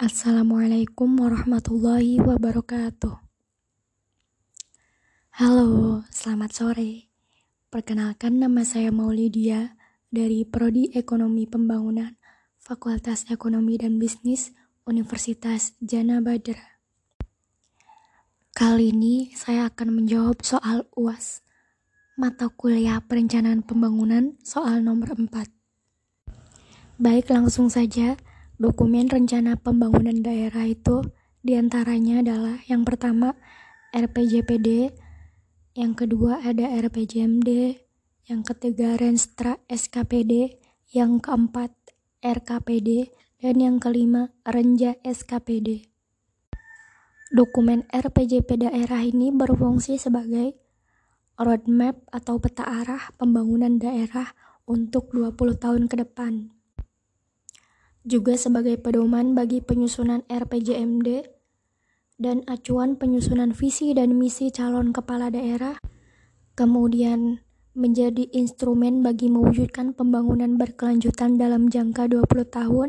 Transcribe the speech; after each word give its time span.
Assalamualaikum 0.00 1.12
warahmatullahi 1.12 2.24
wabarakatuh. 2.24 3.20
Halo, 5.36 6.00
selamat 6.08 6.50
sore. 6.56 7.12
Perkenalkan 7.68 8.40
nama 8.40 8.64
saya 8.64 8.88
Maulidia 8.96 9.76
dari 10.08 10.48
Prodi 10.48 10.88
Ekonomi 10.96 11.44
Pembangunan 11.44 12.16
Fakultas 12.56 13.28
Ekonomi 13.28 13.76
dan 13.76 14.00
Bisnis 14.00 14.56
Universitas 14.88 15.76
Jana 15.84 16.24
Badra. 16.24 16.80
Kali 18.56 18.96
ini 18.96 19.36
saya 19.36 19.68
akan 19.68 20.00
menjawab 20.00 20.40
soal 20.40 20.88
UAS 20.96 21.44
mata 22.16 22.48
kuliah 22.48 23.04
perencanaan 23.04 23.60
pembangunan 23.60 24.40
soal 24.40 24.80
nomor 24.80 25.12
4. 25.12 25.44
Baik, 26.96 27.28
langsung 27.28 27.68
saja. 27.68 28.16
Dokumen 28.60 29.08
rencana 29.08 29.56
pembangunan 29.56 30.20
daerah 30.20 30.68
itu 30.68 31.00
di 31.40 31.56
antaranya 31.56 32.20
adalah 32.20 32.60
yang 32.68 32.84
pertama 32.84 33.32
RPJPD, 33.88 34.92
yang 35.80 35.96
kedua 35.96 36.44
ada 36.44 36.68
RPJMD, 36.68 37.80
yang 38.28 38.44
ketiga 38.44 39.00
Renstra 39.00 39.56
SKPD, 39.64 40.60
yang 40.92 41.24
keempat 41.24 41.72
RKPD, 42.20 43.08
dan 43.40 43.56
yang 43.64 43.80
kelima 43.80 44.28
Renja 44.44 44.92
SKPD. 45.08 45.88
Dokumen 47.32 47.88
RPJP 47.88 48.60
daerah 48.60 49.00
ini 49.00 49.32
berfungsi 49.32 49.96
sebagai 49.96 50.52
roadmap 51.40 51.96
atau 52.12 52.36
peta 52.36 52.68
arah 52.68 53.08
pembangunan 53.16 53.80
daerah 53.80 54.36
untuk 54.68 55.16
20 55.16 55.56
tahun 55.56 55.88
ke 55.88 56.04
depan 56.04 56.59
juga 58.04 58.36
sebagai 58.36 58.80
pedoman 58.80 59.36
bagi 59.36 59.60
penyusunan 59.60 60.24
RPJMD 60.28 61.28
dan 62.20 62.44
acuan 62.48 63.00
penyusunan 63.00 63.52
visi 63.56 63.96
dan 63.96 64.16
misi 64.16 64.52
calon 64.52 64.92
kepala 64.92 65.32
daerah, 65.32 65.80
kemudian 66.56 67.40
menjadi 67.72 68.28
instrumen 68.36 69.00
bagi 69.00 69.32
mewujudkan 69.32 69.96
pembangunan 69.96 70.60
berkelanjutan 70.60 71.40
dalam 71.40 71.72
jangka 71.72 72.12
20 72.12 72.44
tahun, 72.50 72.88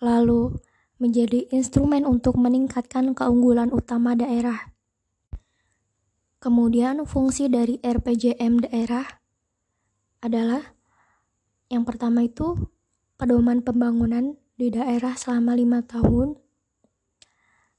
lalu 0.00 0.56
menjadi 0.98 1.46
instrumen 1.52 2.08
untuk 2.08 2.40
meningkatkan 2.40 3.12
keunggulan 3.12 3.70
utama 3.70 4.16
daerah. 4.16 4.72
Kemudian 6.38 7.02
fungsi 7.02 7.50
dari 7.50 7.82
RPJM 7.82 8.62
daerah 8.62 9.04
adalah 10.22 10.62
yang 11.66 11.82
pertama 11.82 12.22
itu 12.22 12.56
pedoman 13.18 13.66
pembangunan 13.66 14.38
di 14.54 14.70
daerah 14.70 15.18
selama 15.18 15.58
lima 15.58 15.82
tahun. 15.82 16.38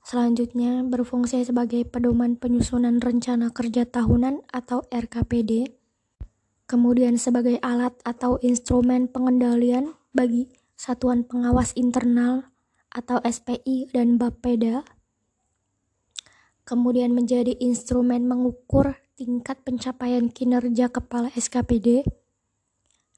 Selanjutnya 0.04 0.84
berfungsi 0.84 1.48
sebagai 1.48 1.88
pedoman 1.88 2.36
penyusunan 2.36 3.00
rencana 3.00 3.48
kerja 3.56 3.88
tahunan 3.88 4.44
atau 4.52 4.84
RKPD. 4.92 5.72
Kemudian 6.68 7.16
sebagai 7.16 7.56
alat 7.64 7.96
atau 8.04 8.36
instrumen 8.44 9.08
pengendalian 9.08 9.96
bagi 10.12 10.52
Satuan 10.76 11.24
Pengawas 11.24 11.72
Internal 11.80 12.52
atau 12.92 13.24
SPI 13.24 13.90
dan 13.96 14.20
Bapeda. 14.20 14.84
Kemudian 16.68 17.16
menjadi 17.16 17.56
instrumen 17.58 18.28
mengukur 18.28 19.00
tingkat 19.18 19.60
pencapaian 19.66 20.30
kinerja 20.30 20.92
kepala 20.92 21.34
SKPD 21.34 22.06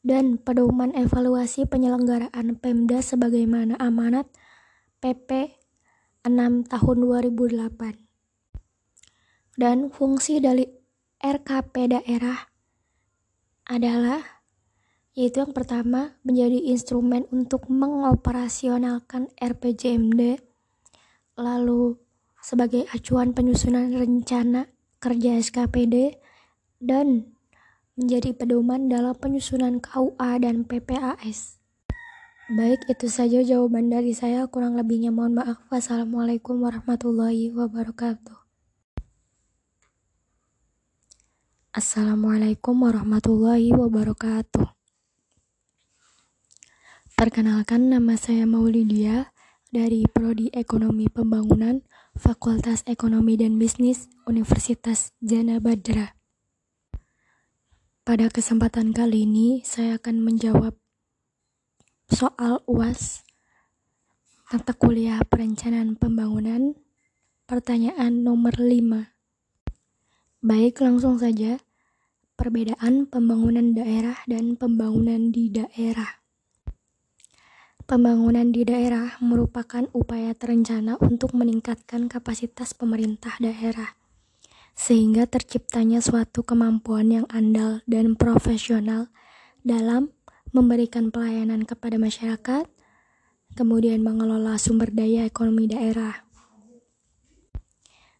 dan 0.02 0.42
pedoman 0.42 0.90
evaluasi 0.98 1.70
penyelenggaraan 1.70 2.58
Pemda 2.58 3.06
sebagaimana 3.06 3.78
amanat 3.78 4.26
PP 5.02 5.58
6 6.26 6.70
tahun 6.70 6.98
2008. 7.02 9.58
Dan 9.58 9.90
fungsi 9.94 10.42
dari 10.42 10.66
RKP 11.22 11.76
daerah 11.94 12.50
adalah 13.70 14.42
yaitu 15.12 15.44
yang 15.44 15.52
pertama 15.52 16.16
menjadi 16.24 16.72
instrumen 16.72 17.28
untuk 17.36 17.68
mengoperasionalkan 17.68 19.28
RPJMD 19.36 20.40
lalu 21.36 22.00
sebagai 22.40 22.88
acuan 22.96 23.36
penyusunan 23.36 23.92
rencana 23.92 24.72
kerja 25.04 25.36
SKPD 25.38 26.16
dan 26.80 27.36
menjadi 28.02 28.34
pedoman 28.34 28.90
dalam 28.90 29.14
penyusunan 29.14 29.78
KUA 29.78 30.42
dan 30.42 30.66
PPAS. 30.66 31.62
Baik, 32.50 32.84
itu 32.90 33.08
saja 33.08 33.46
jawaban 33.46 33.94
dari 33.94 34.18
saya. 34.18 34.50
Kurang 34.50 34.74
lebihnya 34.74 35.14
mohon 35.14 35.38
maaf. 35.38 35.62
Wassalamualaikum 35.70 36.58
warahmatullahi 36.66 37.54
wabarakatuh. 37.54 38.42
Assalamualaikum 41.72 42.76
warahmatullahi 42.76 43.72
wabarakatuh. 43.72 44.68
Perkenalkan 47.16 47.88
nama 47.88 48.18
saya 48.18 48.50
Maulidia 48.50 49.32
dari 49.72 50.04
Prodi 50.10 50.52
Ekonomi 50.52 51.08
Pembangunan 51.08 51.86
Fakultas 52.18 52.84
Ekonomi 52.90 53.40
dan 53.40 53.56
Bisnis 53.56 54.12
Universitas 54.28 55.16
Jana 55.24 55.64
Badra. 55.64 56.21
Pada 58.02 58.34
kesempatan 58.34 58.98
kali 58.98 59.30
ini, 59.30 59.62
saya 59.62 60.02
akan 60.02 60.26
menjawab 60.26 60.74
soal 62.10 62.58
UAS 62.66 63.22
mata 64.50 64.74
kuliah 64.74 65.22
perencanaan 65.22 65.94
pembangunan 66.02 66.74
pertanyaan 67.46 68.26
nomor 68.26 68.58
5. 68.58 69.06
Baik, 70.42 70.82
langsung 70.82 71.22
saja. 71.22 71.62
Perbedaan 72.42 73.06
pembangunan 73.06 73.78
daerah 73.78 74.18
dan 74.26 74.58
pembangunan 74.58 75.30
di 75.30 75.54
daerah. 75.54 76.26
Pembangunan 77.86 78.50
di 78.50 78.66
daerah 78.66 79.14
merupakan 79.22 79.86
upaya 79.94 80.34
terencana 80.34 80.98
untuk 81.06 81.38
meningkatkan 81.38 82.10
kapasitas 82.10 82.74
pemerintah 82.74 83.38
daerah 83.38 84.01
sehingga 84.74 85.28
terciptanya 85.28 86.02
suatu 86.02 86.42
kemampuan 86.42 87.12
yang 87.12 87.28
andal 87.30 87.86
dan 87.86 88.18
profesional 88.18 89.12
dalam 89.62 90.10
memberikan 90.52 91.14
pelayanan 91.14 91.64
kepada 91.64 91.96
masyarakat, 92.02 92.68
kemudian 93.56 94.04
mengelola 94.04 94.58
sumber 94.58 94.92
daya 94.92 95.28
ekonomi 95.28 95.68
daerah. 95.70 96.28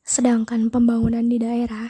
Sedangkan 0.02 0.68
pembangunan 0.68 1.24
di 1.24 1.40
daerah 1.40 1.88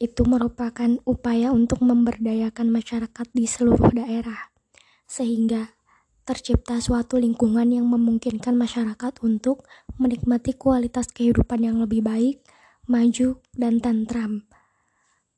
itu 0.00 0.24
merupakan 0.24 0.96
upaya 1.04 1.52
untuk 1.52 1.84
memberdayakan 1.84 2.72
masyarakat 2.72 3.26
di 3.36 3.44
seluruh 3.44 3.92
daerah, 3.92 4.48
sehingga 5.04 5.76
tercipta 6.24 6.80
suatu 6.80 7.20
lingkungan 7.20 7.68
yang 7.68 7.84
memungkinkan 7.84 8.56
masyarakat 8.56 9.20
untuk 9.20 9.68
menikmati 10.00 10.56
kualitas 10.56 11.12
kehidupan 11.12 11.60
yang 11.60 11.76
lebih 11.82 12.00
baik 12.00 12.40
maju, 12.90 13.38
dan 13.54 13.78
tantram. 13.78 14.50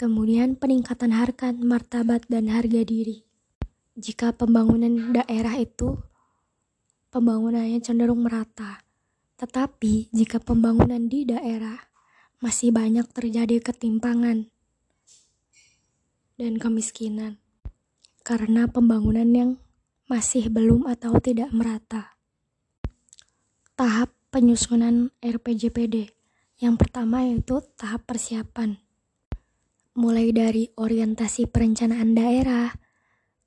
Kemudian 0.01 0.57
peningkatan 0.57 1.13
harkat, 1.13 1.61
martabat, 1.61 2.25
dan 2.33 2.49
harga 2.49 2.81
diri. 2.81 3.29
Jika 3.93 4.33
pembangunan 4.33 5.13
daerah 5.13 5.61
itu 5.61 6.01
pembangunannya 7.13 7.85
cenderung 7.85 8.25
merata, 8.25 8.81
tetapi 9.37 10.09
jika 10.17 10.41
pembangunan 10.41 11.13
di 11.13 11.29
daerah 11.29 11.77
masih 12.41 12.73
banyak 12.73 13.05
terjadi 13.13 13.61
ketimpangan 13.61 14.49
dan 16.41 16.57
kemiskinan 16.57 17.37
karena 18.25 18.65
pembangunan 18.67 19.29
yang 19.29 19.51
masih 20.09 20.49
belum 20.49 20.89
atau 20.89 21.21
tidak 21.21 21.53
merata. 21.53 22.17
Tahap 23.77 24.11
penyusunan 24.33 25.13
RPJPD 25.21 26.22
yang 26.63 26.79
pertama 26.79 27.27
yaitu 27.27 27.59
tahap 27.75 28.07
persiapan. 28.07 28.79
Mulai 29.99 30.31
dari 30.31 30.71
orientasi 30.79 31.51
perencanaan 31.51 32.15
daerah, 32.15 32.71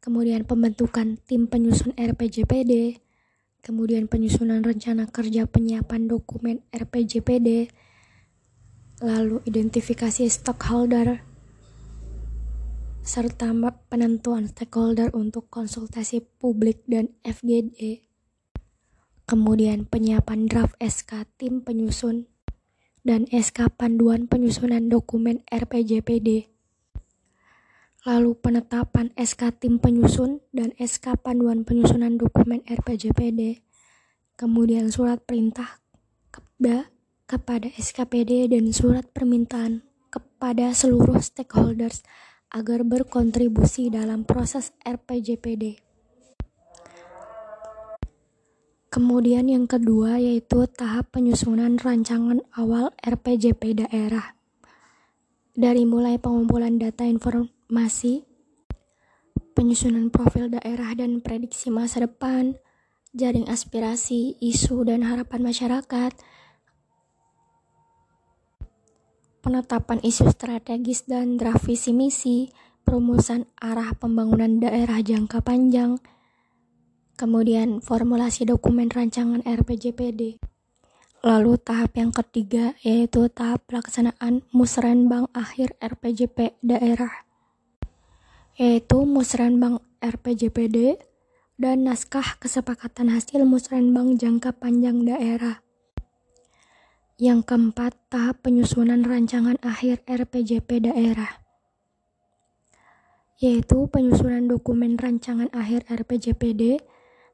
kemudian 0.03 0.43
pembentukan 0.43 1.15
tim 1.23 1.47
penyusun 1.47 1.95
RPJPD, 1.95 2.99
kemudian 3.63 4.11
penyusunan 4.11 4.59
rencana 4.61 5.07
kerja 5.07 5.47
penyiapan 5.47 6.11
dokumen 6.11 6.67
RPJPD, 6.75 7.71
lalu 8.99 9.39
identifikasi 9.47 10.27
stakeholder, 10.27 11.23
serta 12.99 13.55
penentuan 13.87 14.51
stakeholder 14.51 15.15
untuk 15.15 15.47
konsultasi 15.47 16.19
publik 16.35 16.83
dan 16.83 17.15
FGD. 17.23 18.03
Kemudian 19.25 19.87
penyiapan 19.87 20.51
draft 20.51 20.77
SK 20.77 21.25
tim 21.41 21.65
penyusun 21.65 22.34
dan 23.05 23.29
SK 23.29 23.69
Panduan 23.77 24.25
Penyusunan 24.25 24.89
Dokumen 24.89 25.45
RPJPD. 25.45 26.49
Lalu 28.09 28.33
penetapan 28.41 29.13
SK 29.13 29.61
Tim 29.61 29.77
Penyusun 29.77 30.41
dan 30.49 30.73
SK 30.81 31.21
Panduan 31.21 31.61
Penyusunan 31.61 32.17
Dokumen 32.17 32.65
RPJPD. 32.65 33.61
kemudian 34.35 34.91
surat 34.91 35.23
perintah 35.23 35.79
kepada 36.27 36.91
kepada 37.23 37.71
SKPD 37.71 38.51
dan 38.51 38.75
surat 38.75 39.07
permintaan 39.15 39.87
kepada 40.11 40.75
seluruh 40.75 41.23
stakeholders 41.23 42.03
agar 42.51 42.83
berkontribusi 42.83 43.87
dalam 43.87 44.27
proses 44.27 44.75
RPJPD. 44.83 45.84
Kemudian 48.95 49.51
yang 49.51 49.67
kedua 49.67 50.23
yaitu 50.23 50.71
tahap 50.71 51.11
penyusunan 51.11 51.75
rancangan 51.75 52.39
awal 52.55 52.95
RPJP 53.03 53.83
daerah. 53.83 54.39
Dari 55.51 55.83
mulai 55.83 56.15
pengumpulan 56.15 56.79
data 56.79 57.03
informasi, 57.03 58.23
penyusunan 59.51 60.07
profil 60.07 60.47
daerah 60.47 60.95
dan 60.95 61.19
prediksi 61.19 61.67
masa 61.67 62.07
depan, 62.07 62.55
jaring 63.11 63.51
aspirasi, 63.51 64.39
isu 64.39 64.87
dan 64.87 65.03
harapan 65.03 65.43
masyarakat, 65.43 66.15
penetapan 69.43 69.99
isu 70.07 70.31
strategis 70.31 71.03
dan 71.03 71.35
draft 71.35 71.67
visi 71.67 71.91
misi, 71.91 72.47
perumusan 72.87 73.43
arah 73.59 73.91
pembangunan 73.99 74.63
daerah 74.63 75.03
jangka 75.03 75.43
panjang, 75.43 75.99
kemudian 77.15 77.79
formulasi 77.79 78.43
dokumen 78.43 78.91
rancangan 78.91 79.41
RPJPD. 79.47 80.39
Lalu 81.25 81.57
tahap 81.57 81.97
yang 81.97 82.13
ketiga 82.13 82.77
yaitu 82.85 83.25
tahap 83.33 83.65
pelaksanaan 83.65 84.45
musrenbang 84.53 85.25
akhir 85.33 85.73
RPJP 85.81 86.61
daerah, 86.61 87.25
yaitu 88.61 89.01
musrenbang 89.09 89.81
RPJPD 90.03 91.01
dan 91.57 91.87
naskah 91.87 92.37
kesepakatan 92.37 93.09
hasil 93.09 93.41
musrenbang 93.47 94.19
jangka 94.21 94.53
panjang 94.53 95.01
daerah. 95.01 95.65
Yang 97.15 97.47
keempat, 97.47 97.95
tahap 98.11 98.43
penyusunan 98.43 99.01
rancangan 99.01 99.55
akhir 99.63 100.03
RPJP 100.03 100.91
daerah, 100.91 101.41
yaitu 103.39 103.87
penyusunan 103.87 104.45
dokumen 104.51 104.99
rancangan 104.99 105.47
akhir 105.55 105.87
RPJPD 105.87 106.83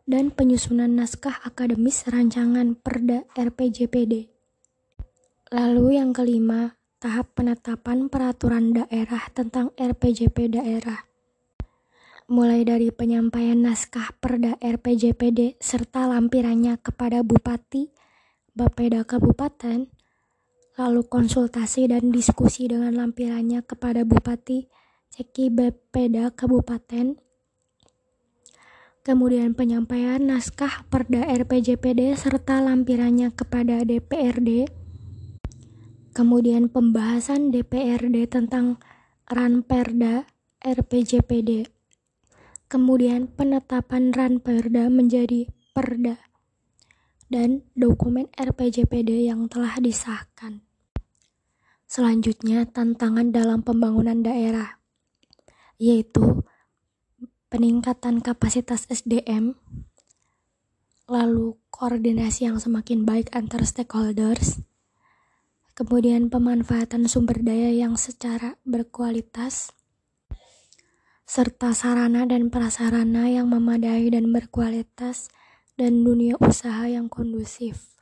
dan 0.06 0.33
penyusunan 0.33 0.89
naskah 0.89 1.42
akademis 1.45 2.06
rancangan 2.09 2.77
Perda 2.77 3.25
RPJPD. 3.33 4.30
Lalu 5.51 6.00
yang 6.00 6.15
kelima, 6.15 6.80
tahap 7.01 7.33
penetapan 7.36 8.07
peraturan 8.07 8.71
daerah 8.77 9.25
tentang 9.33 9.74
RPJP 9.75 10.53
daerah. 10.53 11.03
Mulai 12.31 12.63
dari 12.63 12.94
penyampaian 12.95 13.59
naskah 13.59 14.15
Perda 14.15 14.56
RPJPD 14.62 15.59
serta 15.59 16.07
lampirannya 16.07 16.80
kepada 16.80 17.25
Bupati, 17.25 17.92
Bapeda 18.56 19.03
Kabupaten, 19.03 19.92
lalu 20.80 21.01
konsultasi 21.03 21.92
dan 21.92 22.15
diskusi 22.15 22.71
dengan 22.71 22.95
lampirannya 22.95 23.59
kepada 23.68 24.07
Bupati 24.07 24.71
Ceki 25.12 25.51
Bapeda 25.51 26.31
Kabupaten, 26.31 27.19
kemudian 29.01 29.57
penyampaian 29.57 30.21
naskah 30.21 30.86
Perda 30.86 31.25
RPJPD 31.25 32.13
serta 32.13 32.62
lampirannya 32.62 33.33
kepada 33.33 33.81
DPRD, 33.81 34.69
kemudian 36.13 36.69
pembahasan 36.69 37.50
DPRD 37.50 38.30
tentang 38.30 38.77
Ranperda 39.25 40.30
RPJPD, 40.62 41.65
kemudian 42.69 43.25
penetapan 43.25 44.13
Ranperda 44.13 44.86
menjadi 44.94 45.50
Perda 45.74 46.21
dan 47.31 47.65
dokumen 47.74 48.30
RPJPD 48.38 49.25
yang 49.31 49.48
telah 49.48 49.80
disahkan. 49.81 50.62
Selanjutnya, 51.88 52.69
tantangan 52.69 53.33
dalam 53.33 53.63
pembangunan 53.63 54.19
daerah, 54.19 54.80
yaitu 55.80 56.44
peningkatan 57.51 58.24
kapasitas 58.24 58.88
SDM, 58.88 59.59
lalu 61.12 61.59
koordinasi 61.68 62.48
yang 62.48 62.63
semakin 62.63 63.03
baik 63.03 63.27
antar 63.36 63.68
stakeholders, 63.68 64.63
kemudian 65.75 66.31
pemanfaatan 66.31 67.12
sumber 67.12 67.44
daya 67.44 67.75
yang 67.75 68.00
secara 68.00 68.56
berkualitas, 68.63 69.75
serta 71.27 71.75
sarana 71.75 72.24
dan 72.24 72.48
prasarana 72.48 73.27
yang 73.27 73.51
memadai 73.51 74.07
dan 74.07 74.31
berkualitas 74.31 75.27
dan 75.75 76.07
dunia 76.07 76.39
usaha 76.39 76.88
yang 76.88 77.12
kondusif. 77.12 78.00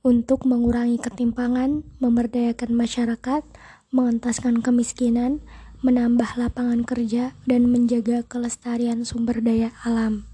Untuk 0.00 0.48
mengurangi 0.48 0.96
ketimpangan, 0.96 1.84
memberdayakan 2.00 2.72
masyarakat, 2.72 3.44
mengentaskan 3.92 4.64
kemiskinan, 4.64 5.44
menambah 5.80 6.36
lapangan 6.36 6.84
kerja, 6.84 7.32
dan 7.48 7.72
menjaga 7.72 8.20
kelestarian 8.28 9.08
sumber 9.08 9.40
daya 9.40 9.72
alam. 9.80 10.28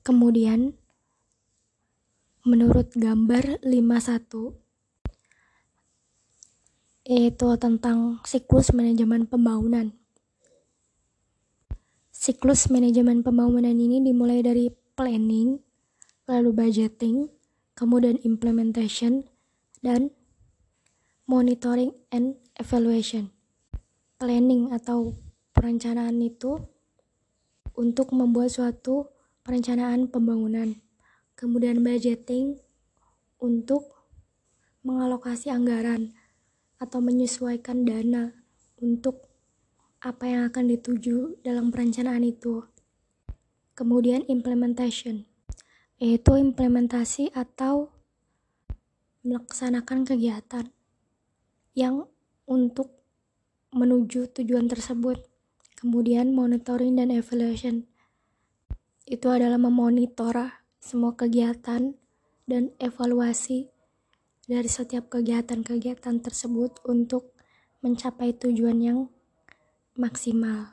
Kemudian, 0.00 0.76
menurut 2.44 2.92
gambar 2.96 3.60
51, 3.60 4.56
yaitu 7.04 7.48
tentang 7.60 8.24
siklus 8.24 8.72
manajemen 8.72 9.28
pembangunan. 9.28 9.92
Siklus 12.08 12.72
manajemen 12.72 13.20
pembangunan 13.20 13.76
ini 13.76 14.00
dimulai 14.00 14.40
dari 14.40 14.72
planning, 14.96 15.60
lalu 16.24 16.50
budgeting, 16.56 17.28
kemudian 17.76 18.16
implementation, 18.24 19.28
dan 19.84 20.08
monitoring 21.28 21.92
and 22.08 22.40
evaluation. 22.56 23.33
Planning 24.24 24.72
atau 24.72 25.12
perencanaan 25.52 26.16
itu 26.24 26.56
untuk 27.76 28.08
membuat 28.16 28.56
suatu 28.56 29.12
perencanaan 29.44 30.08
pembangunan. 30.08 30.80
Kemudian 31.36 31.84
budgeting 31.84 32.56
untuk 33.36 33.84
mengalokasi 34.80 35.52
anggaran 35.52 36.16
atau 36.80 37.04
menyesuaikan 37.04 37.84
dana 37.84 38.32
untuk 38.80 39.28
apa 40.00 40.24
yang 40.24 40.48
akan 40.48 40.72
dituju 40.72 41.44
dalam 41.44 41.68
perencanaan 41.68 42.24
itu. 42.24 42.64
Kemudian 43.76 44.24
implementation, 44.32 45.28
yaitu 46.00 46.32
implementasi 46.40 47.28
atau 47.36 47.92
melaksanakan 49.20 50.08
kegiatan 50.08 50.72
yang 51.76 52.08
untuk 52.48 53.03
menuju 53.74 54.30
tujuan 54.30 54.70
tersebut. 54.70 55.18
Kemudian 55.74 56.32
monitoring 56.32 56.96
dan 56.96 57.12
evaluation, 57.12 57.84
itu 59.04 59.28
adalah 59.28 59.60
memonitor 59.60 60.64
semua 60.80 61.12
kegiatan 61.12 61.92
dan 62.48 62.72
evaluasi 62.80 63.68
dari 64.48 64.68
setiap 64.68 65.12
kegiatan-kegiatan 65.12 66.24
tersebut 66.24 66.80
untuk 66.88 67.36
mencapai 67.84 68.32
tujuan 68.32 68.80
yang 68.80 68.98
maksimal. 69.92 70.72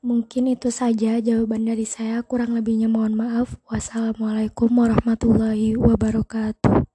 Mungkin 0.00 0.48
itu 0.48 0.72
saja 0.72 1.20
jawaban 1.20 1.68
dari 1.68 1.84
saya, 1.84 2.24
kurang 2.24 2.56
lebihnya 2.56 2.88
mohon 2.88 3.18
maaf. 3.18 3.58
Wassalamualaikum 3.68 4.70
warahmatullahi 4.72 5.76
wabarakatuh. 5.76 6.87